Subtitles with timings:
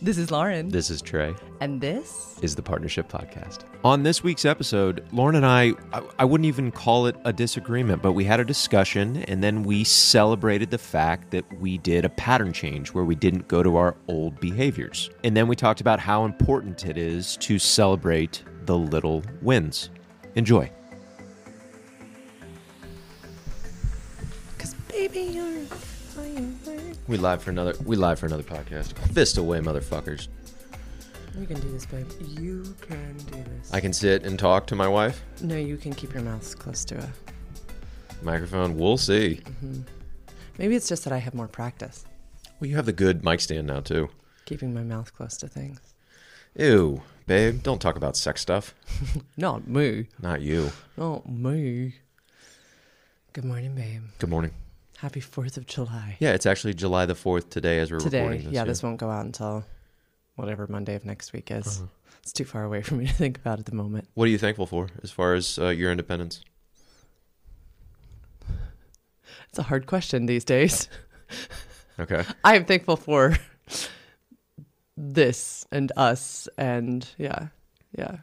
[0.00, 0.68] This is Lauren.
[0.68, 1.34] This is Trey.
[1.60, 3.62] and this Is the Partnership Podcast.
[3.82, 8.00] On this week's episode, Lauren and I, I, I wouldn't even call it a disagreement,
[8.00, 12.08] but we had a discussion and then we celebrated the fact that we did a
[12.10, 15.10] pattern change where we didn't go to our old behaviors.
[15.24, 19.90] And then we talked about how important it is to celebrate the little wins.
[20.36, 20.70] Enjoy.
[24.58, 26.57] Cause baby you're firework.
[27.08, 28.92] We live for another we live for another podcast.
[29.12, 30.28] Fist away, motherfuckers.
[31.38, 32.06] You can do this, babe.
[32.20, 33.72] You can do this.
[33.72, 35.22] I can sit and talk to my wife.
[35.40, 37.08] no, you can keep your mouth close to a.
[38.22, 39.40] Microphone, we'll see.
[39.44, 39.82] Mm-hmm.
[40.58, 42.04] Maybe it's just that I have more practice
[42.58, 44.08] Well, you have the good mic stand now too.
[44.44, 45.80] keeping my mouth close to things.
[46.56, 48.74] Ew, babe, don't talk about sex stuff.
[49.36, 50.08] Not me.
[50.20, 50.72] Not you.
[50.96, 51.94] Not me.
[53.32, 54.02] Good morning, babe.
[54.18, 54.50] Good morning.
[54.98, 56.16] Happy 4th of July.
[56.18, 58.20] Yeah, it's actually July the 4th today as we're Today.
[58.22, 58.52] recording this.
[58.52, 59.64] yeah, this won't go out until
[60.34, 61.82] whatever Monday of next week is.
[62.22, 64.08] It's too far away for me to think about at the moment.
[64.14, 66.40] What are you thankful for as far as uh, your independence?
[69.50, 70.88] It's a hard question these days.
[72.00, 72.22] Okay.
[72.44, 73.36] I am thankful for
[74.96, 77.48] this and us and yeah,
[77.90, 78.18] yeah.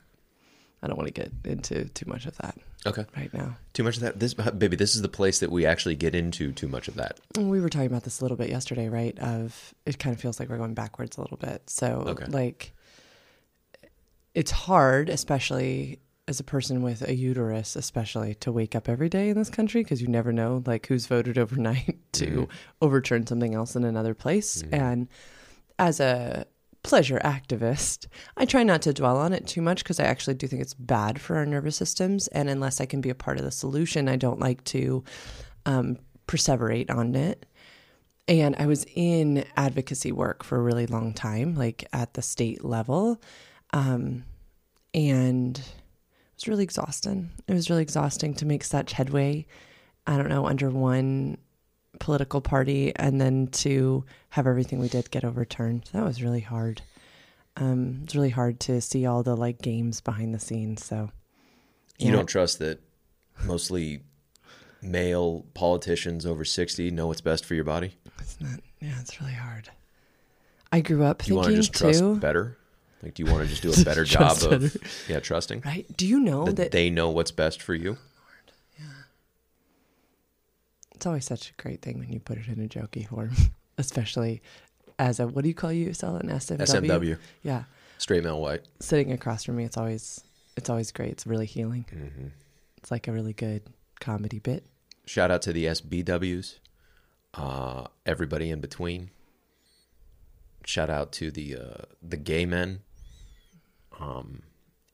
[0.81, 3.05] I don't want to get into too much of that Okay.
[3.15, 3.57] right now.
[3.73, 4.19] Too much of that.
[4.19, 7.19] This baby, this is the place that we actually get into too much of that.
[7.33, 9.17] Mm, we were talking about this a little bit yesterday, right?
[9.19, 11.69] Of it kind of feels like we're going backwards a little bit.
[11.69, 12.25] So Okay.
[12.25, 12.73] like
[14.33, 19.29] it's hard, especially as a person with a uterus, especially to wake up every day
[19.29, 22.51] in this country because you never know like who's voted overnight to mm-hmm.
[22.81, 24.61] overturn something else in another place.
[24.61, 24.75] Mm-hmm.
[24.75, 25.07] And
[25.77, 26.45] as a
[26.85, 28.05] pleasure activist,
[28.37, 30.75] I try not to dwell on it too much because I actually do think it's
[30.75, 32.27] bad for our nervous systems.
[32.27, 35.03] And unless I can be a part of the solution, I don't like to
[35.65, 35.97] um,
[36.27, 37.47] perseverate on it.
[38.27, 42.63] And I was in advocacy work for a really long time, like at the state
[42.63, 43.19] level.
[43.73, 44.23] Um,
[44.93, 47.31] and it was really exhausting.
[47.47, 49.47] It was really exhausting to make such headway,
[50.05, 51.39] I don't know, under one
[51.99, 55.89] political party and then to have everything we did get overturned.
[55.93, 56.81] That was really hard.
[57.57, 60.85] Um, it's really hard to see all the like games behind the scenes.
[60.85, 61.11] So
[61.97, 62.11] You Yeah.
[62.17, 62.79] don't trust that
[63.43, 64.01] mostly
[64.81, 67.93] male politicians over 60 know what's best for your body?
[68.19, 69.69] it's not, yeah, it's really hard.
[70.71, 72.57] I grew up Do you want to thinking just trust too, better?
[73.01, 74.77] Like, do you want to just do a better job Trust of,
[75.07, 75.61] yeah, trusting?
[75.65, 75.85] right?
[75.95, 77.97] Do you know That that they know what's best for you?
[80.95, 83.31] It's always such a great thing when you put it in a jokey form,
[83.77, 84.41] especially
[84.97, 86.61] as a what do you call yourself an SMW?
[86.61, 87.63] SMW, Yeah,
[87.97, 88.61] straight male white.
[88.79, 90.23] sitting across from me, it's always
[90.57, 91.11] it's always great.
[91.11, 91.85] It's really healing.
[91.89, 92.27] hmm
[92.77, 93.63] It's like a really good
[93.99, 94.65] comedy bit.
[95.05, 96.57] Shout out to the SBWs,
[97.35, 99.11] uh, everybody in between.
[100.65, 102.79] Shout out to the uh, the gay men.
[103.99, 104.41] Um,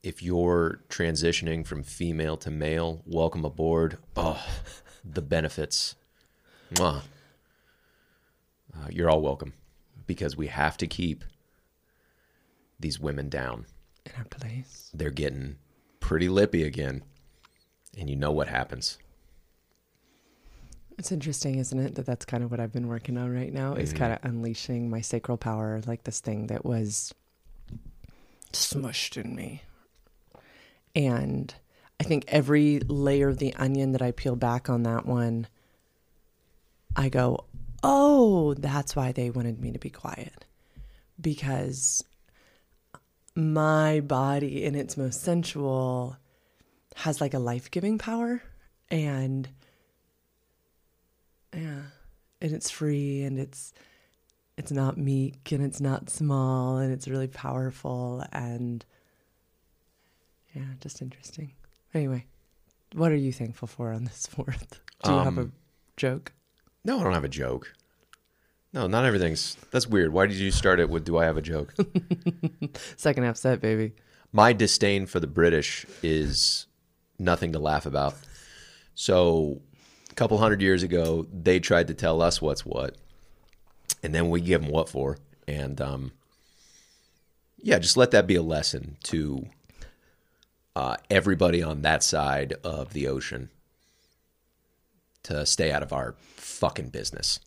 [0.02, 3.98] if you're transitioning from female to male, welcome aboard.
[4.16, 4.44] Oh,
[5.04, 5.94] the benefits.
[6.74, 7.02] Mwah.
[8.74, 9.52] Uh, you're all welcome
[10.06, 11.24] because we have to keep
[12.80, 13.66] these women down.
[14.06, 14.90] In our place.
[14.94, 15.56] They're getting
[16.00, 17.02] pretty lippy again,
[17.98, 18.98] and you know what happens.
[20.98, 23.74] It's interesting, isn't it, that that's kind of what I've been working on right now
[23.74, 23.96] is Mhm.
[23.96, 27.14] kind of unleashing my sacral power, like this thing that was
[28.52, 29.62] smushed in me.
[30.94, 31.54] And
[32.02, 35.46] I think every layer of the onion that I peel back on that one,
[36.96, 37.44] I go,
[37.84, 40.44] oh, that's why they wanted me to be quiet.
[41.20, 42.02] Because
[43.36, 46.16] my body, in its most sensual,
[46.96, 48.42] has like a life giving power.
[48.90, 49.48] And
[51.54, 51.82] yeah
[52.40, 53.72] and it's free and it's
[54.56, 58.84] it's not meek and it's not small and it's really powerful and
[60.54, 61.52] yeah just interesting
[61.94, 62.24] anyway
[62.94, 65.52] what are you thankful for on this fourth do you have a Um,
[65.96, 66.32] joke
[66.84, 67.72] No, I don't have a joke.
[68.74, 69.56] No, not everything's.
[69.70, 70.14] That's weird.
[70.14, 71.74] Why did you start it with "Do I have a joke"?
[72.96, 73.92] second half set baby
[74.32, 76.66] My disdain for the British is
[77.18, 78.14] nothing to laugh about.
[78.94, 79.60] So,
[80.10, 82.96] a couple hundred years ago, they tried to tell us what's what,
[84.02, 85.18] and then we give them what for.
[85.46, 86.12] And um,
[87.58, 89.44] yeah, just let that be a lesson to
[90.74, 93.50] uh, everybody on that side of the ocean
[95.24, 97.40] to stay out of our fucking business.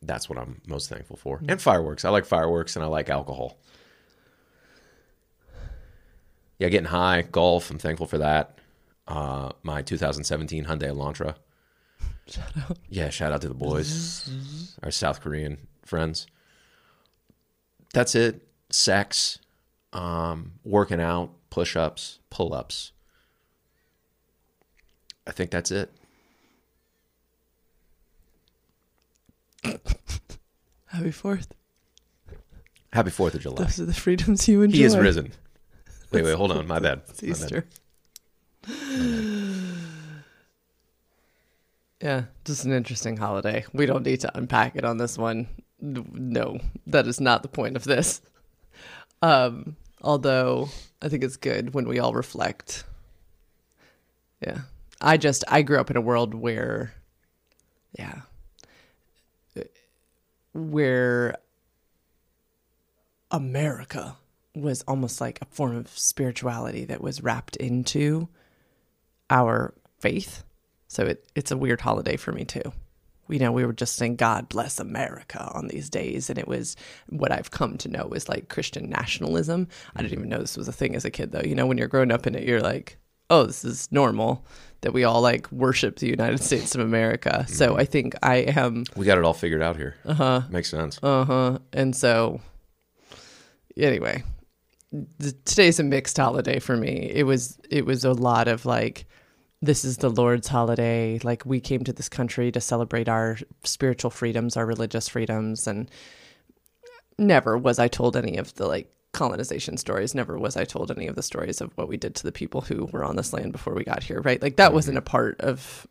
[0.00, 1.40] That's what I'm most thankful for.
[1.48, 2.04] And fireworks.
[2.04, 3.58] I like fireworks and I like alcohol.
[6.58, 7.70] Yeah, getting high, golf.
[7.70, 8.58] I'm thankful for that.
[9.06, 11.36] Uh, my 2017 Hyundai Elantra.
[12.26, 16.26] shout out Yeah, shout out to the boys, our South Korean friends.
[17.94, 18.46] That's it.
[18.70, 19.38] Sex,
[19.92, 22.92] um, working out, push ups, pull ups.
[25.26, 25.92] I think that's it.
[30.86, 31.48] Happy Fourth.
[32.92, 33.64] Happy Fourth of July.
[33.64, 34.78] Those are the freedoms you enjoy.
[34.78, 35.32] He is risen.
[36.10, 36.66] Wait, wait, hold on.
[36.66, 37.02] My bad.
[37.08, 37.64] It's My bad.
[38.66, 39.64] Easter.
[42.00, 43.64] Yeah, just an interesting holiday.
[43.72, 45.48] We don't need to unpack it on this one.
[45.80, 48.20] No, that is not the point of this.
[49.20, 49.76] Um,
[50.08, 50.70] although
[51.02, 52.84] I think it's good when we all reflect.
[54.40, 54.60] Yeah.
[55.02, 56.94] I just I grew up in a world where
[57.96, 58.22] yeah.
[60.54, 61.36] Where
[63.30, 64.16] America
[64.54, 68.28] was almost like a form of spirituality that was wrapped into
[69.28, 70.42] our faith.
[70.88, 72.72] So it, it's a weird holiday for me too.
[73.28, 76.76] You know, we were just saying God bless America on these days, and it was
[77.08, 79.68] what I've come to know is like Christian nationalism.
[79.94, 81.42] I didn't even know this was a thing as a kid, though.
[81.44, 82.98] You know, when you're growing up in it, you're like,
[83.30, 84.44] oh, this is normal
[84.80, 87.44] that we all like worship the United States of America.
[87.48, 89.96] So I think I am We got it all figured out here.
[90.04, 90.42] Uh huh.
[90.50, 90.98] Makes sense.
[91.02, 91.58] uh huh.
[91.72, 92.40] And so,
[93.76, 94.22] anyway,
[95.20, 97.10] th- today's a mixed holiday for me.
[97.12, 99.06] It was it was a lot of like,
[99.60, 101.18] this is the Lord's holiday.
[101.22, 105.90] Like we came to this country to celebrate our spiritual freedoms, our religious freedoms, and
[107.18, 110.14] never was I told any of the like colonization stories.
[110.14, 112.60] Never was I told any of the stories of what we did to the people
[112.60, 114.20] who were on this land before we got here.
[114.20, 114.40] Right?
[114.40, 115.10] Like that wasn't a mm-hmm.
[115.10, 115.86] part of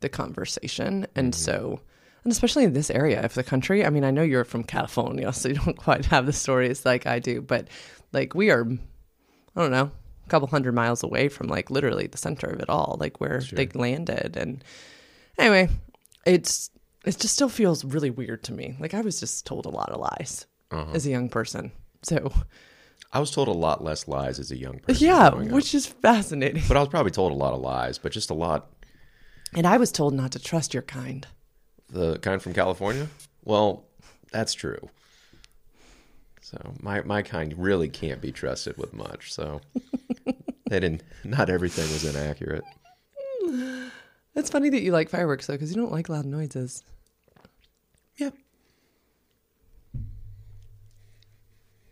[0.00, 1.40] the conversation, and mm-hmm.
[1.40, 1.80] so
[2.26, 3.86] and especially in this area of the country.
[3.86, 7.06] I mean, I know you're from California, so you don't quite have the stories like
[7.06, 7.68] I do, but
[8.12, 9.90] like we are, I don't know,
[10.26, 13.40] a couple hundred miles away from like literally the center of it all, like where
[13.52, 14.36] they landed.
[14.36, 14.62] And
[15.38, 15.68] anyway,
[16.24, 16.70] it's
[17.04, 18.76] it just still feels really weird to me.
[18.80, 20.92] Like I was just told a lot of lies uh-huh.
[20.92, 21.70] as a young person.
[22.02, 22.32] So
[23.12, 25.06] I was told a lot less lies as a young person.
[25.06, 25.38] yeah, up.
[25.38, 26.64] which is fascinating.
[26.66, 28.70] But I was probably told a lot of lies, but just a lot.
[29.54, 31.26] And I was told not to trust your kind.
[31.88, 33.06] The kind from California?
[33.44, 33.84] Well,
[34.32, 34.90] that's true.
[36.42, 39.32] So my my kind really can't be trusted with much.
[39.32, 39.60] So
[40.68, 41.02] they didn't.
[41.24, 42.64] Not everything was inaccurate.
[44.38, 46.82] It's funny that you like fireworks though, because you don't like loud noises.
[48.18, 48.28] Yeah.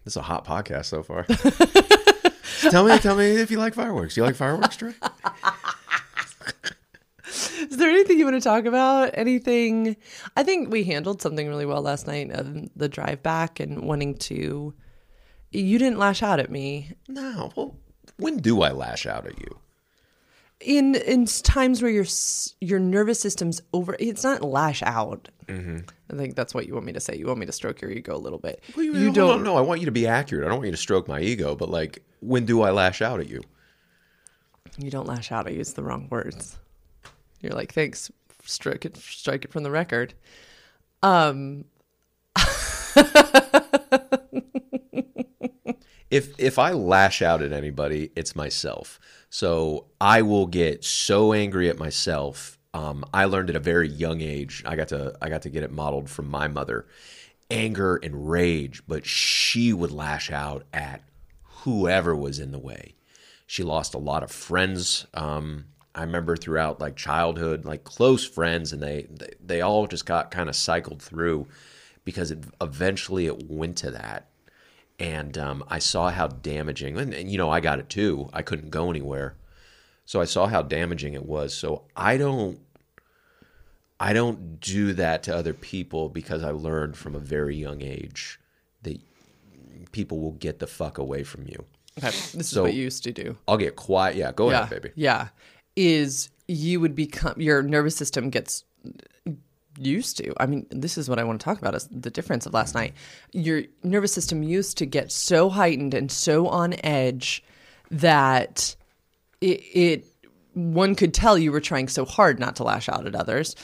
[0.05, 1.23] This is a hot podcast so far.
[2.71, 4.15] tell me, tell me if you like fireworks.
[4.15, 4.93] Do you like fireworks, Trey?
[7.27, 9.13] Is there anything you want to talk about?
[9.15, 9.97] Anything?
[10.37, 12.31] I think we handled something really well last night.
[12.39, 14.75] Um, the drive back and wanting to.
[15.51, 17.53] You didn't lash out at me No.
[17.57, 17.79] Well,
[18.17, 19.59] when do I lash out at you?
[20.61, 22.07] in in times where your
[22.61, 23.97] your nervous system's over.
[23.99, 25.29] It's not lash out.
[25.49, 25.83] I
[26.17, 27.17] think that's what you want me to say.
[27.17, 28.63] You want me to stroke your ego a little bit.
[28.75, 29.31] Well, you hold don't.
[29.41, 30.47] on, No, I want you to be accurate.
[30.47, 33.21] I don't want you to stroke my ego, but like, when do I lash out
[33.21, 33.43] at you?
[34.79, 35.47] You don't lash out.
[35.47, 36.57] I use the wrong words.
[37.41, 38.11] You're like, thanks.
[38.45, 38.97] Strike it.
[38.97, 40.15] Strike it from the record.
[41.03, 41.65] Um.
[46.15, 49.01] if if I lash out at anybody, it's myself.
[49.31, 52.57] So I will get so angry at myself.
[52.73, 54.63] Um, I learned at a very young age.
[54.65, 56.87] I got to I got to get it modeled from my mother.
[57.51, 61.03] Anger and rage, but she would lash out at
[61.43, 62.95] whoever was in the way.
[63.49, 65.07] She lost a lot of friends.
[65.15, 65.65] Um,
[65.97, 70.31] I remember throughout like childhood, like close friends, and they they, they all just got
[70.31, 71.49] kind of cycled through
[72.05, 74.29] because it, eventually it went to that
[74.99, 78.29] and um, I saw how damaging, and, and you know, I got it too.
[78.33, 79.37] I couldn't go anywhere,
[80.05, 81.55] so I saw how damaging it was.
[81.55, 82.61] So I don't,
[83.99, 88.39] I don't do that to other people because I learned from a very young age
[88.83, 89.01] that
[89.93, 91.65] people will get the fuck away from you.
[91.99, 93.37] Okay, this is what you used to do.
[93.47, 94.17] I'll get quiet.
[94.17, 94.93] Yeah, go yeah, ahead, baby.
[94.97, 95.29] Yeah,
[95.77, 98.65] is you would become your nervous system gets
[99.79, 100.33] used to.
[100.41, 102.75] I mean, this is what I want to talk about is the difference of last
[102.75, 102.95] night.
[103.33, 107.43] Your nervous system used to get so heightened and so on edge
[107.91, 108.77] that
[109.41, 110.07] it, it
[110.55, 113.57] one could tell you were trying so hard not to lash out at others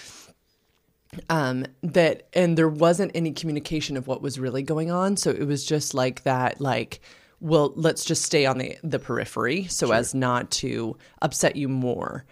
[1.29, 5.45] um that and there wasn't any communication of what was really going on so it
[5.45, 7.01] was just like that like
[7.41, 12.25] well let's just stay on the the periphery so as not to upset you more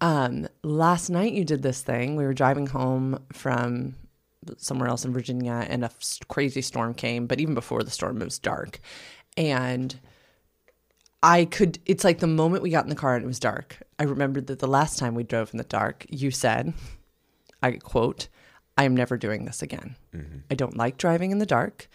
[0.00, 3.94] um last night you did this thing we were driving home from
[4.58, 8.20] somewhere else in Virginia and a s- crazy storm came but even before the storm
[8.20, 8.78] it was dark
[9.36, 9.98] and
[11.22, 13.78] I could, it's like the moment we got in the car and it was dark.
[13.98, 16.74] I remembered that the last time we drove in the dark, you said,
[17.62, 18.28] I quote,
[18.76, 19.96] I am never doing this again.
[20.50, 21.88] I don't like driving in the dark.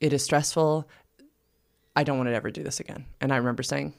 [0.00, 0.88] It is stressful.
[1.96, 3.06] I don't want to ever do this again.
[3.20, 3.94] And I remember saying,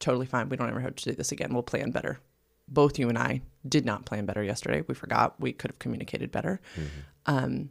[0.00, 0.48] totally fine.
[0.48, 1.52] We don't ever have to do this again.
[1.52, 2.18] We'll plan better.
[2.66, 4.82] Both you and I did not plan better yesterday.
[4.88, 5.38] We forgot.
[5.38, 6.60] We could have communicated better.
[6.74, 6.88] Mm-hmm.
[7.26, 7.70] Um,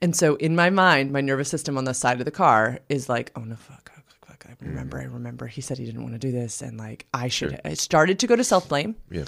[0.00, 3.08] and so in my mind, my nervous system on the side of the car is
[3.08, 4.46] like, oh no, fuck, fuck, fuck, fuck.
[4.48, 4.68] I mm-hmm.
[4.68, 5.46] remember, I remember.
[5.46, 6.62] He said he didn't want to do this.
[6.62, 8.96] And like, I should, I started to go to self blame.
[9.10, 9.24] Yeah.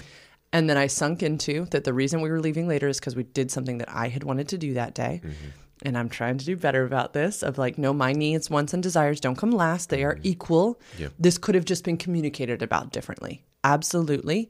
[0.53, 3.23] And then I sunk into that the reason we were leaving later is because we
[3.23, 5.21] did something that I had wanted to do that day.
[5.23, 5.47] Mm-hmm.
[5.83, 8.81] And I'm trying to do better about this of like, no, my needs, wants, and
[8.81, 9.89] desires don't come last.
[9.89, 10.27] They are mm-hmm.
[10.27, 10.79] equal.
[10.97, 11.09] Yeah.
[11.19, 13.43] This could have just been communicated about differently.
[13.63, 14.49] Absolutely.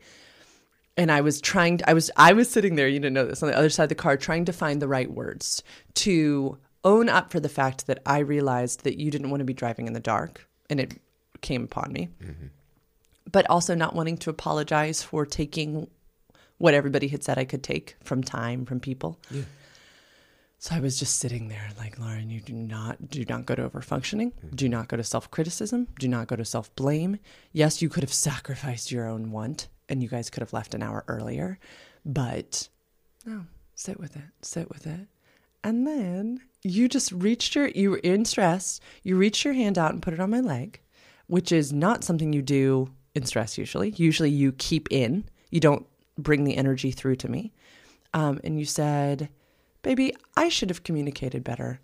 [0.98, 3.44] And I was trying to, I was I was sitting there, you didn't know this,
[3.44, 5.64] on the other side of the car, trying to find the right words
[5.96, 9.54] to own up for the fact that I realized that you didn't want to be
[9.54, 10.48] driving in the dark.
[10.70, 11.00] And it
[11.42, 12.48] came upon me mm-hmm.
[13.32, 15.88] but also not wanting to apologize for taking
[16.58, 19.20] what everybody had said I could take from time from people.
[20.66, 23.66] So I was just sitting there like, Lauren, you do not do not go to
[23.66, 24.34] over functioning.
[24.56, 25.90] Do not go to self criticism.
[26.00, 27.20] Do not go to self blame.
[27.54, 30.82] Yes, you could have sacrificed your own want and you guys could have left an
[30.82, 31.60] hour earlier,
[32.04, 32.68] but
[33.28, 33.46] no,
[33.76, 34.24] sit with it.
[34.42, 35.02] Sit with it.
[35.64, 39.94] And then you just reached your you were in stress, you reached your hand out
[39.94, 40.82] and put it on my leg,
[41.28, 43.92] which is not something you do in stress usually.
[43.98, 45.26] Usually you keep in.
[45.52, 45.86] You don't
[46.18, 47.54] bring the energy through to me.
[48.16, 49.30] Um, and you said,
[49.86, 51.80] Baby, I should have communicated better.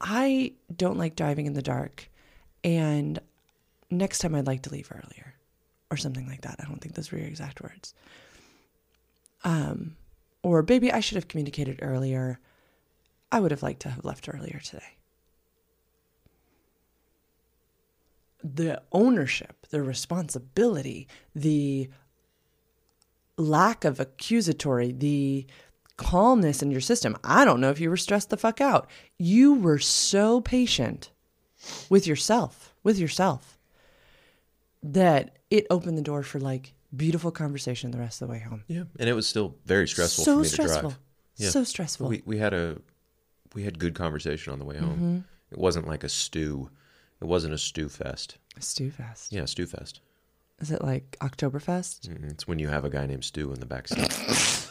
[0.00, 2.08] I don't like driving in the dark.
[2.64, 3.18] And
[3.90, 5.34] next time I'd like to leave earlier
[5.90, 6.56] or something like that.
[6.58, 7.92] I don't think those were your exact words.
[9.44, 9.98] Um,
[10.42, 12.40] or, Baby, I should have communicated earlier.
[13.30, 14.96] I would have liked to have left earlier today.
[18.42, 21.90] The ownership, the responsibility, the
[23.36, 25.46] lack of accusatory, the
[25.96, 27.16] calmness in your system.
[27.24, 28.88] I don't know if you were stressed the fuck out.
[29.18, 31.10] You were so patient
[31.88, 33.58] with yourself, with yourself,
[34.82, 38.64] that it opened the door for like beautiful conversation the rest of the way home.
[38.68, 38.84] Yeah.
[38.98, 40.90] And it was still very stressful so for me stressful.
[40.90, 40.98] to drive.
[41.36, 41.50] Yeah.
[41.50, 42.08] So stressful.
[42.08, 42.78] We we had a
[43.54, 44.94] we had good conversation on the way home.
[44.94, 45.18] Mm-hmm.
[45.52, 46.70] It wasn't like a stew.
[47.20, 48.38] It wasn't a stew fest.
[48.56, 49.32] A stew fest.
[49.32, 50.00] Yeah, stew fest.
[50.60, 52.08] Is it like Oktoberfest?
[52.08, 54.68] Mm, It's when you have a guy named Stu in the back seat.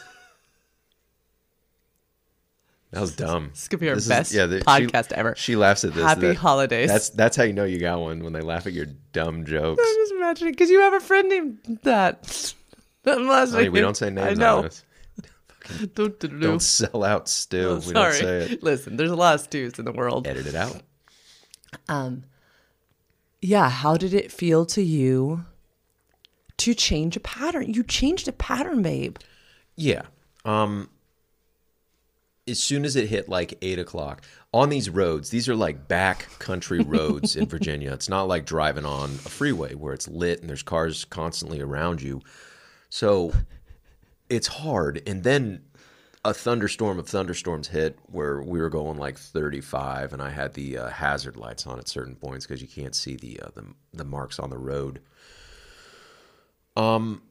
[2.96, 3.50] that was dumb.
[3.52, 5.34] This could be our This is- best yeah, the- she- podcast ever.
[5.36, 6.02] She laughs at this.
[6.02, 6.88] Happy That- holidays.
[6.88, 9.82] That's that's how you know you got one when they laugh at your dumb jokes.
[9.84, 12.54] I'm just imagining because you have a friend named that.
[13.04, 14.58] Unless Honey, we don't say names I know.
[14.64, 14.70] on.
[15.94, 17.58] Don't, don't, Don't sell out Stu.
[17.58, 18.62] Oh, we don't say it.
[18.62, 20.26] Listen, there's a lot of stews in the world.
[20.26, 20.80] Edit it out.
[21.88, 22.22] Um,
[23.42, 23.68] yeah.
[23.68, 25.44] How did it feel to you
[26.58, 27.74] to change a pattern?
[27.74, 29.16] You changed a pattern, babe.
[29.74, 30.02] Yeah.
[30.44, 30.88] Um
[32.48, 34.22] as soon as it hit like eight o'clock
[34.54, 37.92] on these roads, these are like back country roads in Virginia.
[37.92, 42.00] It's not like driving on a freeway where it's lit and there's cars constantly around
[42.00, 42.22] you.
[42.88, 43.32] So
[44.28, 45.02] it's hard.
[45.06, 45.62] And then
[46.24, 50.78] a thunderstorm of thunderstorms hit where we were going like 35 and I had the
[50.78, 54.04] uh, hazard lights on at certain points because you can't see the, uh, the the
[54.04, 55.00] marks on the road.
[56.76, 57.22] Um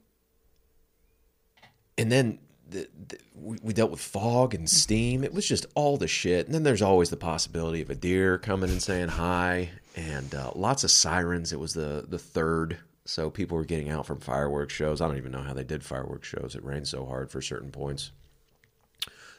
[1.97, 5.23] and then the, the, we, dealt with fog and steam.
[5.23, 6.45] It was just all the shit.
[6.45, 10.51] And then there's always the possibility of a deer coming and saying hi, and uh,
[10.55, 11.53] lots of sirens.
[11.53, 15.01] It was the the third, so people were getting out from fireworks shows.
[15.01, 16.55] I don't even know how they did fireworks shows.
[16.55, 18.11] It rained so hard for certain points.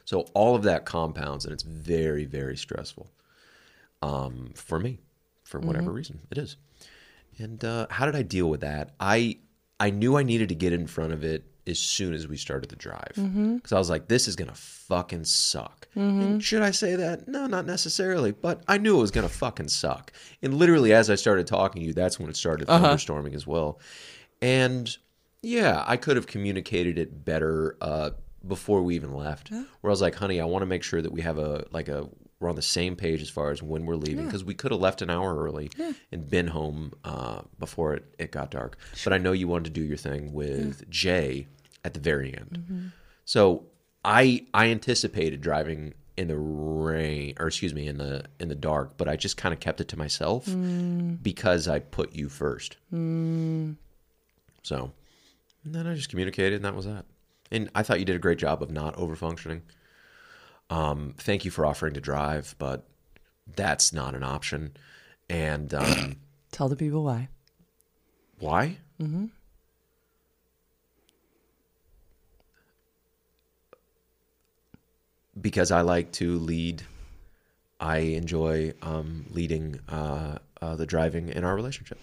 [0.05, 3.11] So all of that compounds, and it's very very stressful
[4.03, 5.01] um, for me,
[5.43, 6.57] for whatever reason it is.
[7.39, 8.95] And uh, how did I deal with that?
[9.01, 9.39] I
[9.81, 12.71] I knew I needed to get in front of it as soon as we started
[12.71, 13.13] the drive
[13.57, 15.89] because I was like, this is gonna fucking suck.
[15.95, 17.27] And should I say that?
[17.27, 18.31] No, not necessarily.
[18.33, 20.13] But I knew it was gonna fucking suck.
[20.43, 23.81] And literally, as I started talking to you, that's when it started thunderstorming as well.
[24.41, 24.97] And
[25.43, 28.11] yeah, I could have communicated it better uh,
[28.47, 29.51] before we even left.
[29.51, 31.89] Where I was like, honey, I want to make sure that we have a like
[31.89, 32.09] a
[32.39, 34.81] we're on the same page as far as when we're leaving because we could have
[34.81, 35.71] left an hour early
[36.13, 38.77] and been home uh, before it, it got dark.
[39.05, 41.47] But I know you wanted to do your thing with Jay
[41.87, 42.93] at the very end.
[43.25, 43.65] So
[44.05, 48.97] I I anticipated driving in the rain or excuse me in the in the dark,
[48.97, 50.47] but I just kind of kept it to myself
[51.23, 52.77] because I put you first.
[54.63, 54.93] So
[55.65, 57.05] and then I just communicated, and that was that.
[57.51, 59.63] And I thought you did a great job of not over functioning.
[60.71, 62.87] Um, thank you for offering to drive, but
[63.55, 64.77] that's not an option.
[65.29, 66.17] And um,
[66.53, 67.29] Tell the people why.
[68.41, 68.79] why?
[69.01, 69.27] Mm-hmm.
[75.41, 76.83] Because I like to lead
[77.79, 81.99] I enjoy um, leading uh, uh, the driving in our relationship.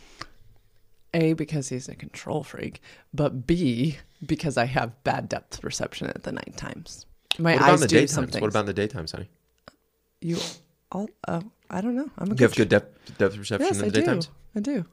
[1.16, 2.82] A, because he's a control freak,
[3.13, 7.06] but B, because I have bad depth perception at the night times.
[7.40, 8.10] My What about in eyes the do daytimes?
[8.10, 8.42] something.
[8.42, 9.30] What about in the daytimes, honey?
[10.22, 10.38] you?
[10.92, 12.10] All, uh, I don't know.
[12.20, 14.08] I'm a You good have good depth, depth perception Yes, in I the do.
[14.08, 14.30] daytimes.
[14.56, 14.86] I do.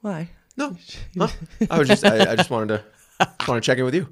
[0.00, 0.30] Why?
[0.56, 0.76] No,
[1.18, 1.28] huh?
[1.70, 2.68] I was just I, I just wanted
[3.18, 4.08] to want to check in with you.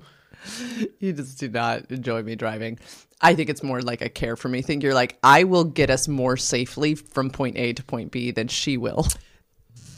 [0.99, 2.79] You just do not enjoy me driving.
[3.21, 4.81] I think it's more like a care for me thing.
[4.81, 8.49] You're like, I will get us more safely from point A to point B than
[8.49, 9.07] she will.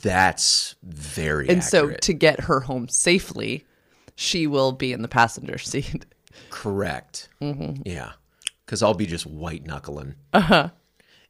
[0.03, 3.65] That's very And so to get her home safely,
[4.17, 6.05] she will be in the passenger seat.
[6.51, 7.29] Correct.
[7.41, 7.83] Mm-hmm.
[7.85, 8.13] Yeah,
[8.67, 10.17] because I'll be just white knuckling.
[10.33, 10.71] Uh huh.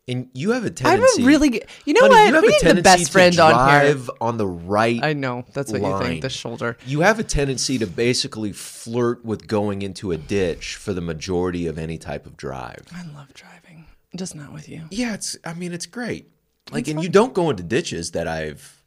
[0.09, 0.89] And you have a Uh-huh.
[0.89, 1.23] I have tendency.
[1.23, 2.27] a really, good- you know Honey, what?
[2.29, 3.93] You have we a need the tendency best to friend on here.
[3.95, 5.03] drive on the right.
[5.03, 6.23] I know that's what you think.
[6.23, 6.77] The shoulder.
[6.87, 11.67] You have a tendency to basically flirt with going into a ditch for the majority
[11.69, 12.85] of any type of drive.
[12.93, 14.83] I love driving, just not with you.
[14.91, 15.37] Yeah, it's.
[15.45, 16.29] I mean, it's great.
[16.73, 18.83] Like, and you don't go into ditches that I've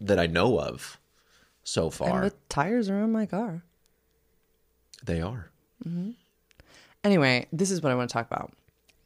[0.00, 0.98] that I know of
[1.64, 2.22] so far.
[2.22, 3.62] And the tires are on my car.
[5.04, 5.50] they are.
[5.82, 6.10] Hmm.
[7.02, 8.52] Anyway, this is what I want to talk about.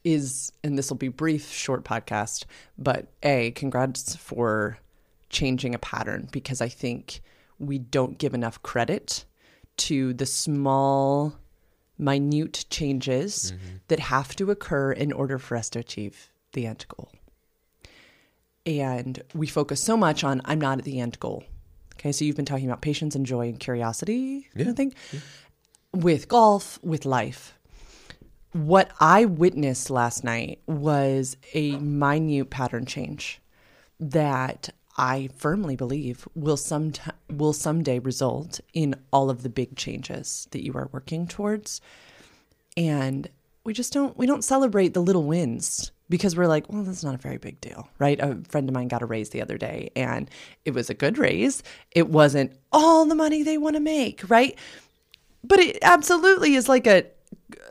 [0.05, 2.45] Is and this will be brief, short podcast,
[2.77, 4.77] but a congrats for
[5.29, 7.21] changing a pattern because I think
[7.59, 9.25] we don't give enough credit
[9.77, 11.35] to the small,
[11.97, 13.75] minute changes mm-hmm.
[13.87, 17.11] that have to occur in order for us to achieve the end goal.
[18.65, 21.43] And we focus so much on I'm not at the end goal.
[21.95, 24.69] Okay, so you've been talking about patience and joy and curiosity, yeah.
[24.69, 24.95] I think,
[25.93, 27.54] with golf, with life
[28.55, 33.41] what I witnessed last night was a minute pattern change
[33.99, 36.93] that I firmly believe will some
[37.29, 41.81] will someday result in all of the big changes that you are working towards.
[42.77, 43.27] And
[43.65, 47.15] we just don't we don't celebrate the little wins because we're like, well, that's not
[47.15, 48.21] a very big deal, right?
[48.21, 50.29] A friend of mine got a raise the other day and
[50.63, 51.61] it was a good raise.
[51.91, 54.57] It wasn't all the money they want to make, right?
[55.43, 57.03] But it absolutely is like a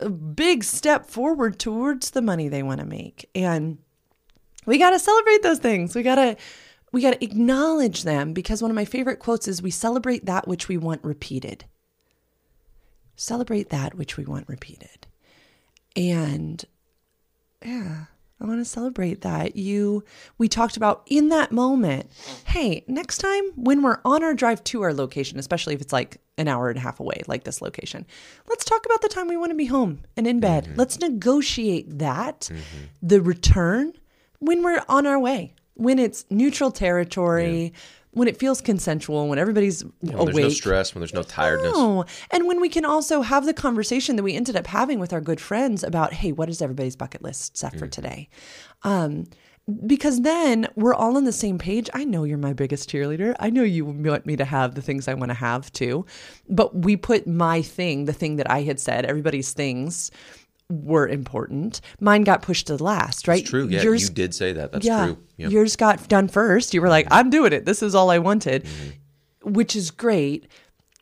[0.00, 3.28] a big step forward towards the money they want to make.
[3.34, 3.78] And
[4.66, 5.94] we got to celebrate those things.
[5.94, 6.36] We got to
[6.92, 10.46] we got to acknowledge them because one of my favorite quotes is we celebrate that
[10.46, 11.64] which we want repeated.
[13.16, 15.08] Celebrate that which we want repeated.
[15.96, 16.64] And
[17.64, 18.04] yeah,
[18.44, 19.56] I want to celebrate that.
[19.56, 20.04] You
[20.36, 22.10] we talked about in that moment,
[22.46, 26.20] hey, next time when we're on our drive to our location, especially if it's like
[26.36, 28.04] an hour and a half away, like this location,
[28.46, 30.64] let's talk about the time we want to be home and in bed.
[30.64, 30.78] Mm-hmm.
[30.78, 32.84] Let's negotiate that, mm-hmm.
[33.02, 33.94] the return
[34.40, 37.72] when we're on our way, when it's neutral territory,
[38.14, 40.34] when it feels consensual, when everybody's When awake.
[40.34, 41.72] there's no stress, when there's no tiredness.
[41.72, 42.04] No.
[42.30, 45.20] And when we can also have the conversation that we ended up having with our
[45.20, 48.28] good friends about, hey, what is everybody's bucket list set for today?
[48.82, 49.26] Um,
[49.86, 51.88] because then we're all on the same page.
[51.94, 53.34] I know you're my biggest cheerleader.
[53.40, 56.04] I know you want me to have the things I want to have too.
[56.48, 60.10] But we put my thing, the thing that I had said, everybody's things
[60.70, 61.80] were important.
[62.00, 63.40] Mine got pushed to the last, right?
[63.40, 63.68] It's true.
[63.68, 64.72] Yeah, Yours you did say that.
[64.72, 65.18] That's yeah, true.
[65.36, 65.50] Yep.
[65.50, 66.74] yours got done first.
[66.74, 67.14] You were like, mm-hmm.
[67.14, 67.64] I'm doing it.
[67.64, 69.52] This is all I wanted, mm-hmm.
[69.52, 70.46] which is great.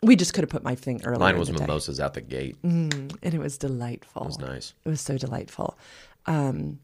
[0.02, 1.20] We just could have put my thing earlier.
[1.20, 1.60] Mine in was the day.
[1.60, 2.60] mimosas out the gate.
[2.62, 3.16] Mm-hmm.
[3.22, 4.22] and it was delightful.
[4.22, 4.74] It was nice.
[4.84, 5.78] It was so delightful.
[6.26, 6.80] Um,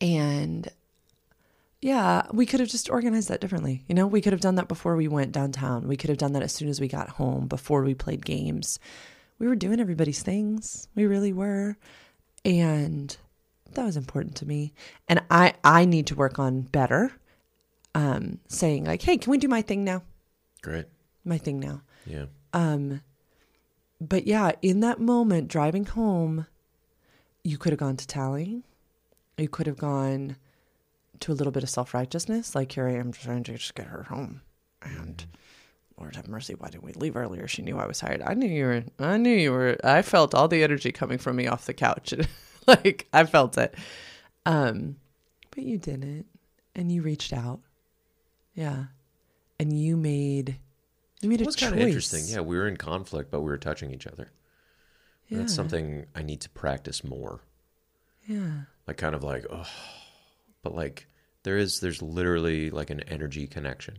[0.00, 0.68] and
[1.82, 3.82] yeah, we could have just organized that differently.
[3.88, 5.88] You know, we could have done that before we went downtown.
[5.88, 8.78] We could have done that as soon as we got home, before we played games.
[9.38, 10.88] We were doing everybody's things.
[10.94, 11.76] We really were.
[12.44, 13.16] And
[13.72, 14.72] that was important to me.
[15.08, 17.12] And I, I need to work on better
[17.94, 20.02] um, saying, like, hey, can we do my thing now?
[20.62, 20.86] Great.
[21.24, 21.82] My thing now.
[22.06, 22.26] Yeah.
[22.52, 23.02] Um,
[24.00, 26.46] but yeah, in that moment, driving home,
[27.42, 28.62] you could have gone to tally.
[29.38, 30.36] You could have gone
[31.20, 33.86] to a little bit of self righteousness, like here I am trying to just get
[33.86, 34.42] her home,
[34.82, 35.24] and
[35.98, 37.48] Lord have mercy, why didn't we leave earlier?
[37.48, 38.20] She knew I was tired.
[38.22, 38.84] I knew you were.
[38.98, 39.76] I knew you were.
[39.82, 42.12] I felt all the energy coming from me off the couch.
[42.66, 43.74] like I felt it.
[44.44, 44.96] Um,
[45.50, 46.26] but you didn't,
[46.74, 47.60] and you reached out.
[48.54, 48.84] Yeah,
[49.58, 50.58] and you made.
[51.22, 52.24] You made a It was kind of interesting.
[52.26, 54.32] Yeah, we were in conflict, but we were touching each other.
[55.28, 55.38] Yeah.
[55.38, 57.40] That's something I need to practice more.
[58.26, 58.62] Yeah.
[58.86, 59.66] Like kind of like, oh,
[60.62, 61.06] but like
[61.42, 63.98] there is, there's literally like an energy connection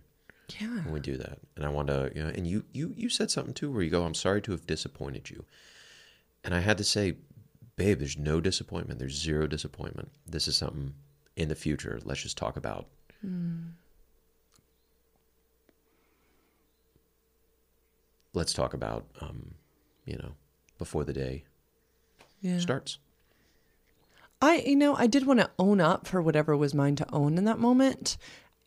[0.60, 0.84] Yeah.
[0.84, 1.40] when we do that.
[1.56, 3.90] And I want to, you know, and you, you, you said something too where you
[3.90, 5.44] go, I'm sorry to have disappointed you.
[6.44, 7.16] And I had to say,
[7.76, 9.00] babe, there's no disappointment.
[9.00, 10.10] There's zero disappointment.
[10.26, 10.94] This is something
[11.36, 12.00] in the future.
[12.06, 12.88] Let's just talk about.
[18.34, 19.56] Let's talk about, um,
[20.06, 20.34] you know,
[20.78, 21.44] before the day
[22.42, 22.60] Yeah.
[22.60, 23.00] starts.
[24.42, 27.38] I, you know, I did want to own up for whatever was mine to own
[27.38, 28.18] in that moment.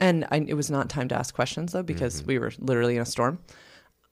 [0.00, 3.02] And I, it was not time to ask questions though, because we were literally in
[3.02, 3.38] a storm.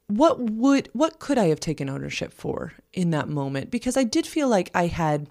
[0.08, 3.70] What would, what could I have taken ownership for in that moment?
[3.70, 5.28] Because I did feel like I had,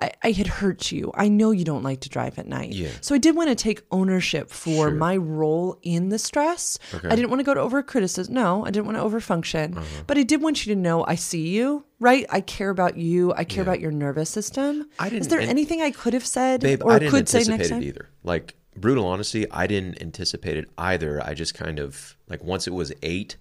[0.00, 1.12] I, I had hurt you.
[1.14, 2.72] I know you don't like to drive at night.
[2.72, 2.88] Yeah.
[3.00, 4.90] So I did want to take ownership for Sure.
[4.90, 6.76] my role in the stress.
[6.92, 7.06] Okay.
[7.08, 8.34] I didn't want to go to over criticism.
[8.34, 9.78] No, I didn't want to over function.
[9.78, 10.02] Uh-huh.
[10.08, 12.26] But I did want you to know I see you, right?
[12.30, 13.32] I care about you.
[13.34, 14.88] I care about your nervous system.
[14.98, 17.28] I Is didn't- Is there anything I could have said Babe, or I didn't could
[17.28, 17.82] say next it time?
[17.84, 18.08] either.
[18.24, 21.22] Like brutal honesty, I didn't anticipate it either.
[21.22, 23.36] I just kind of like once it was eight,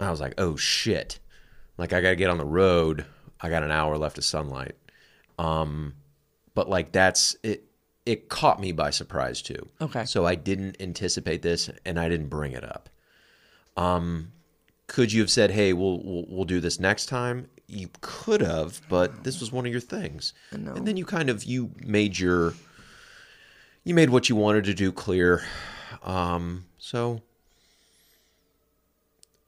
[0.00, 1.18] I was like, oh shit,
[1.78, 3.06] like I got to get on the road.
[3.40, 4.76] I got an hour left of sunlight.
[5.38, 5.94] Um,
[6.54, 7.64] but like that's it.
[8.06, 9.68] It caught me by surprise too.
[9.80, 10.04] Okay.
[10.04, 12.88] So I didn't anticipate this, and I didn't bring it up.
[13.76, 14.32] Um,
[14.86, 17.48] could you have said, "Hey, we'll we'll, we'll do this next time"?
[17.66, 20.34] You could have, but this was one of your things,
[20.76, 22.52] and then you kind of you made your
[23.84, 25.42] you made what you wanted to do clear.
[26.02, 27.20] Um, so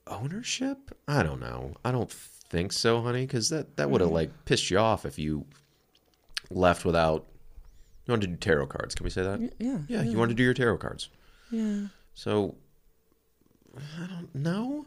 [0.06, 0.96] ownership?
[1.08, 1.74] I don't know.
[1.84, 5.18] I don't think so, honey, because that that would have like pissed you off if
[5.18, 5.46] you
[6.50, 7.26] left without.
[8.06, 8.94] You wanted to do tarot cards?
[8.94, 9.52] Can we say that?
[9.58, 9.78] Yeah.
[9.88, 11.08] Yeah, you wanted to do your tarot cards.
[11.50, 11.86] Yeah.
[12.14, 12.54] So
[14.00, 14.86] I don't know.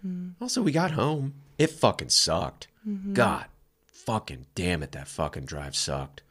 [0.00, 0.30] Hmm.
[0.40, 1.34] Also, we got home.
[1.58, 2.68] It fucking sucked.
[2.86, 3.14] Mm-hmm.
[3.14, 3.46] God,
[3.86, 6.22] fucking damn it, that fucking drive sucked.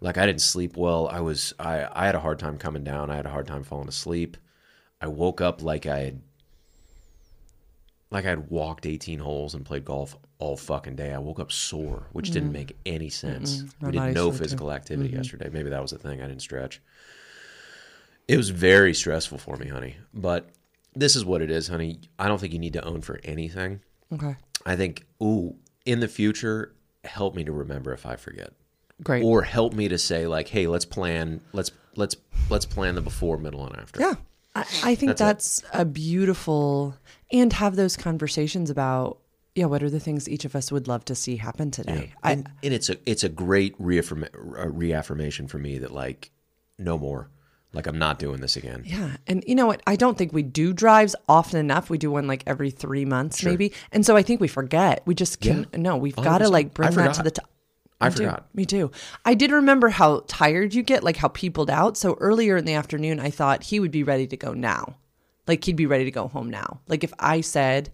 [0.00, 1.08] Like I didn't sleep well.
[1.08, 3.10] I was I I had a hard time coming down.
[3.10, 4.36] I had a hard time falling asleep.
[5.00, 6.22] I woke up like I had
[8.10, 11.12] like I had walked 18 holes and played golf all fucking day.
[11.12, 12.52] I woke up sore, which didn't mm-hmm.
[12.52, 13.64] make any sense.
[13.80, 14.38] We did no sore, too.
[14.38, 15.48] physical activity yesterday.
[15.50, 16.20] Maybe that was the thing.
[16.20, 16.82] I didn't stretch.
[18.28, 19.96] It was very stressful for me, honey.
[20.12, 20.50] But
[20.94, 22.00] this is what it is, honey.
[22.18, 23.80] I don't think you need to own for anything.
[24.12, 24.36] Okay.
[24.66, 28.52] I think, ooh, in the future, help me to remember if I forget.
[29.02, 29.24] Great.
[29.24, 32.16] Or help me to say like, hey, let's plan let's let's
[32.48, 34.00] let's plan the before, middle, and after.
[34.00, 34.14] yeah.
[34.54, 36.94] I, I think That's that's, a beautiful
[37.32, 39.18] and have those conversations about
[39.54, 42.12] yeah, what are the things each of us would love to see happen today?
[42.22, 46.30] I, and, and it's a it's a great reaffirm, uh, reaffirmation for me that like
[46.78, 47.28] no more
[47.74, 49.16] like i'm not doing this again Yeah.
[49.26, 49.82] And you know what?
[49.86, 51.88] I don't think we do drives often enough.
[51.88, 53.72] We do one like every three months, maybe.
[53.92, 55.02] And so I think we forget.
[55.06, 55.78] We just can, Yeah.
[55.80, 57.48] no, we've got to like bring that to the top.
[58.02, 58.22] I Me too.
[58.24, 58.46] forgot.
[58.54, 58.90] Me too.
[59.24, 61.96] I did remember how tired you get, like how peopled out.
[61.96, 64.96] So earlier in the afternoon, I thought he would be ready to go now.
[65.46, 66.80] Like he'd be ready to go home now.
[66.88, 67.90] Like if I said,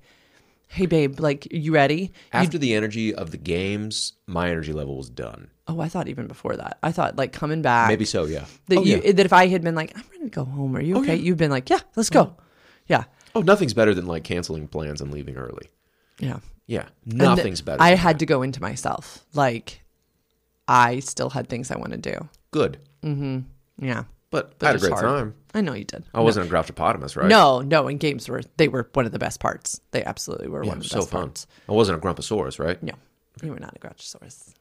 [0.68, 2.12] hey, babe, like, you ready?
[2.32, 6.26] after the energy of the games my energy level was done Oh, I thought even
[6.28, 6.78] before that.
[6.82, 7.88] I thought like coming back.
[7.88, 9.12] maybe so yeah That, oh, you, yeah.
[9.12, 10.74] that if I had been like, I'm ready to go home.
[10.76, 11.16] Are you oh, okay?
[11.16, 11.22] yeah.
[11.22, 12.24] You've been like, yeah, let's go.
[12.24, 12.42] Mm-hmm.
[12.86, 13.04] Yeah.
[13.34, 15.68] oh nothing's better than like canceling plans and leaving early
[16.18, 16.38] Yeah.
[16.66, 18.20] yeah nothing's better I had that.
[18.20, 19.24] to go into myself.
[19.34, 19.82] Like,
[20.68, 22.28] I still had things I want to do.
[22.50, 23.40] good mm-hmm.
[23.80, 25.04] Yeah, but, i had a great hard.
[25.04, 26.04] time I know you did.
[26.14, 27.88] i wasn't a graptopotamus right No, no.
[27.88, 29.80] And games were they were one of the best parts.
[29.92, 31.46] They absolutely were yeah, one of the so best fun parts.
[31.68, 32.92] i wasn't a grumposaurus right No,
[33.42, 34.54] you were not a Grouchosaurus.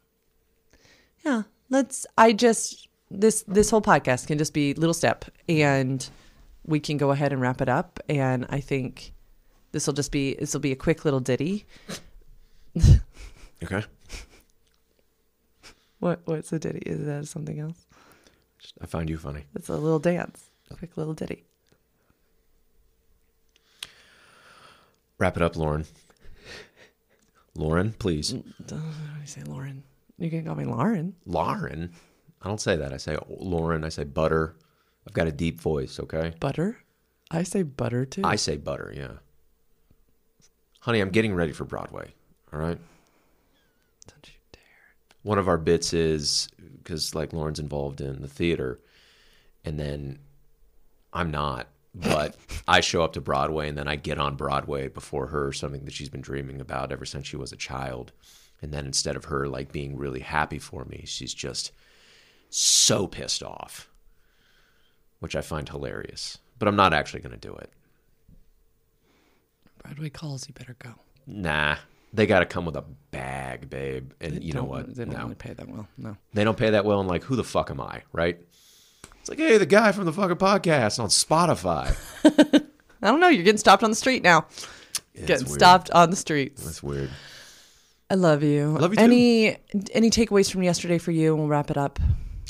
[1.26, 2.06] Yeah, let's.
[2.18, 6.08] I just this this whole podcast can just be little step, and
[6.66, 8.00] we can go ahead and wrap it up.
[8.08, 9.14] And I think
[9.72, 11.66] this will just be this will be a quick little ditty.
[13.64, 13.84] okay
[16.00, 16.80] What what's a ditty?
[16.86, 17.86] Is that something else?
[18.82, 21.44] i find you funny It's a little dance, a quick little ditty.
[25.20, 25.86] wrap it up lauren
[27.56, 28.94] lauren please I don't
[29.26, 29.84] say Lauren.
[30.18, 31.16] You can call me Lauren.
[31.26, 31.92] lauren
[32.42, 34.56] i don't say that i say lauren i say butter
[35.08, 36.78] i've got a deep voice okay Butter.
[37.30, 38.22] I say butter too.
[38.24, 39.18] I say butter, yeah.
[40.80, 42.14] Honey, I'm getting ready for Broadway.
[42.54, 42.80] All right.
[44.08, 44.37] Don't you.
[45.28, 48.80] One of our bits is because like Lauren's involved in the theater,
[49.66, 50.20] and then
[51.12, 52.38] I'm not, but
[52.68, 55.94] I show up to Broadway, and then I get on Broadway before her, something that
[55.94, 58.14] she's been dreaming about ever since she was a child.
[58.62, 61.74] And then instead of her like being really happy for me, she's just
[62.50, 63.90] so pissed off,
[65.20, 66.38] which I find hilarious.
[66.58, 67.70] But I'm not actually going to do it.
[69.84, 70.48] Broadway calls.
[70.48, 70.94] You better go.
[71.28, 71.76] Nah,
[72.14, 74.12] they got to come with a bag, babe.
[74.22, 74.96] And you know what?
[74.96, 75.88] They don't No, really pay that well.
[75.98, 76.18] No.
[76.34, 77.00] they don't pay that well.
[77.00, 78.04] And like, who the fuck am I?
[78.12, 78.40] Right?
[79.20, 81.96] It's like, hey, the guy from the fucking podcast on Spotify.
[83.02, 83.28] I don't know.
[83.28, 84.46] You're getting stopped on the street now.
[85.14, 85.60] getting weird.
[85.60, 86.64] stopped on the streets.
[86.64, 87.10] That's weird.
[88.10, 88.76] I love you.
[88.78, 89.04] I love you too.
[89.04, 89.58] Any
[89.92, 91.32] any takeaways from yesterday for you?
[91.34, 92.00] And we'll wrap it up.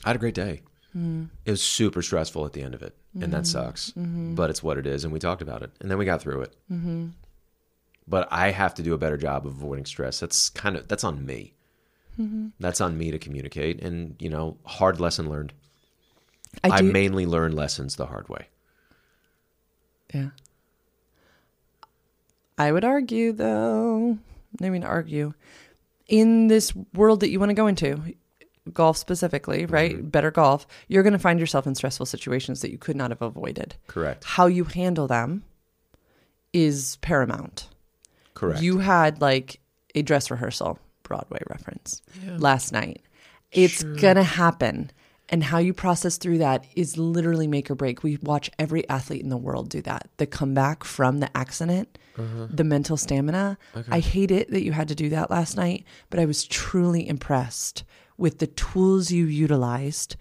[0.06, 0.62] I had a great day.
[0.94, 1.26] Hmm.
[1.46, 3.90] It was super stressful at the end of it, and that sucks.
[3.92, 4.36] Mm-hmm.
[4.36, 6.42] But it's what it is, and we talked about it, and then we got through
[6.44, 6.56] it.
[6.72, 7.08] Mm-hmm.
[8.08, 10.20] But I have to do a better job of avoiding stress.
[10.20, 11.54] That's kind of that's on me.
[12.20, 12.48] Mm-hmm.
[12.60, 15.54] That's on me to communicate, and you know, hard lesson learned.
[16.64, 18.48] I I, mainly learn lessons the hard way.
[20.14, 20.30] yeah.
[22.58, 24.18] I would argue, though.
[24.62, 25.34] I mean, argue
[26.08, 28.02] in this world that you want to go into,
[28.74, 30.10] golf specifically, right?
[30.12, 30.66] Better golf.
[30.88, 33.76] You're going to find yourself in stressful situations that you could not have avoided.
[33.88, 34.24] Correct.
[34.24, 35.44] How you handle them
[36.54, 37.68] is paramount.
[38.38, 38.62] Correct.
[38.62, 39.60] You had like
[39.96, 42.04] a dress rehearsal, Broadway reference,
[42.38, 43.02] last night.
[43.52, 44.92] It's gonna happen.
[45.30, 48.02] And how you process through that is literally make or break.
[48.04, 50.08] We watch every athlete in the world do that.
[50.18, 52.48] The comeback from the accident, uh-huh.
[52.50, 53.58] the mental stamina.
[53.90, 57.10] I hate it that you had to do that last night, but I was truly
[57.10, 57.84] impressed
[58.18, 60.16] with the tools you utilized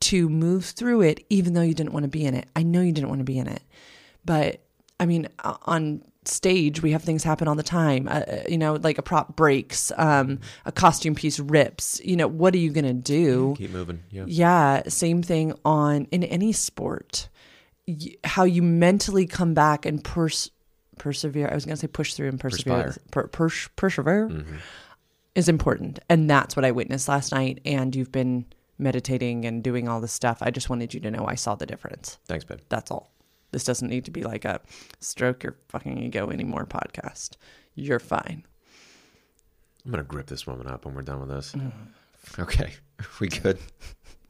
[0.00, 2.48] to move through it, even though you didn't want to be in it.
[2.54, 3.62] I know you didn't want to be in it,
[4.24, 4.60] but
[5.02, 5.28] I mean,
[5.66, 8.06] on stage, we have things happen all the time.
[8.08, 12.00] Uh, uh, you know, like a prop breaks, um, a costume piece rips.
[12.04, 13.54] You know, what are you going to do?
[13.58, 14.02] keep moving.
[14.10, 14.24] Yeah.
[14.26, 17.28] Yeah, same thing on in any sport.
[17.88, 20.50] Y- How you mentally come back and pers-
[20.98, 21.48] persevere.
[21.50, 22.94] I was going to say push through and persevere.
[23.10, 24.30] Per- pers- persevere
[25.34, 27.60] is important, and that's what I witnessed last night.
[27.64, 28.44] And you've been
[28.78, 30.38] meditating and doing all this stuff.
[30.40, 32.18] I just wanted you to know I saw the difference.
[32.26, 32.60] Thanks, babe.
[32.68, 33.11] That's all.
[33.52, 34.60] This doesn't need to be like a
[35.00, 37.36] stroke your fucking ego anymore podcast.
[37.74, 38.44] You're fine.
[39.84, 41.52] I'm gonna grip this woman up when we're done with this.
[41.52, 41.72] Mm.
[42.38, 42.72] Okay,
[43.20, 43.58] we good.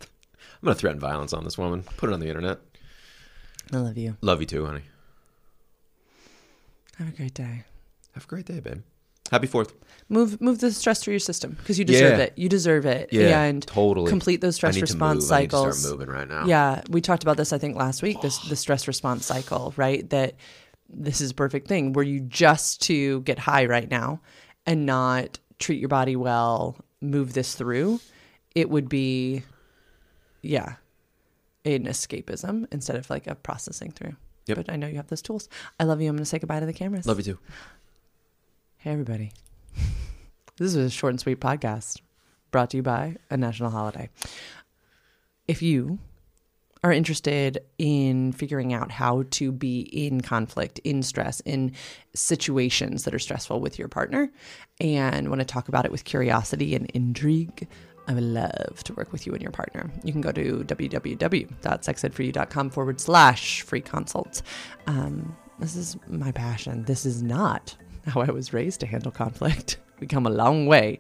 [0.01, 1.85] I'm gonna threaten violence on this woman.
[1.97, 2.59] Put it on the internet.
[3.73, 4.17] I love you.
[4.21, 4.83] Love you too, honey.
[6.99, 7.65] Have a great day.
[8.15, 8.83] Have a great day, babe.
[9.33, 9.75] Happy Fourth.
[10.09, 12.25] Move move the stress through your system because you deserve Yeah.
[12.27, 12.33] it.
[12.37, 13.09] You deserve it.
[13.13, 14.09] Yeah, and totally.
[14.09, 15.39] complete those stress I need response to move.
[15.39, 15.79] I need to cycles.
[15.81, 16.47] start moving right now.
[16.47, 18.21] Yeah, we talked about this I think last week.
[18.21, 20.09] This the stress response cycle, right?
[20.11, 20.35] That
[20.91, 24.21] this is a perfect thing where you just to get high right now
[24.67, 27.99] and not treat your body well, move this through.
[28.55, 29.45] It would be,
[30.43, 30.75] yeah,
[31.65, 34.17] an escapism instead of like a processing through.
[34.47, 34.57] Yep.
[34.59, 35.49] But I know you have those tools.
[35.81, 36.09] I love you.
[36.11, 37.07] I'm going to say goodbye to the cameras.
[37.07, 37.39] Love you too.
[38.83, 39.33] Hey, everybody.
[40.57, 42.01] This is a short and sweet podcast
[42.51, 44.09] brought to you by a national holiday.
[45.47, 46.01] If you
[46.83, 51.75] are interested in figuring out how to be in conflict, in stress, in
[52.13, 54.33] situations that are stressful with your partner,
[54.81, 57.69] and want to talk about it with curiosity and intrigue,
[58.09, 59.93] I would love to work with you and your partner.
[60.03, 64.43] You can go to www.sexedforyou.com forward slash free consult.
[64.89, 66.83] Um, this is my passion.
[66.83, 69.79] This is not how I was raised to handle conflict.
[70.01, 70.99] We come a long way.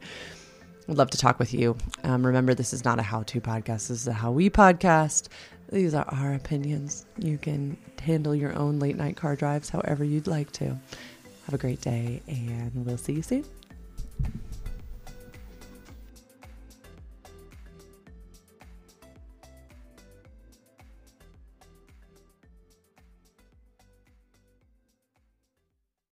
[0.88, 1.76] I'd love to talk with you.
[2.04, 3.88] Um, remember, this is not a how to podcast.
[3.88, 5.26] This is a how we podcast.
[5.72, 7.04] These are our opinions.
[7.18, 10.66] You can handle your own late night car drives however you'd like to.
[11.46, 13.44] Have a great day, and we'll see you soon.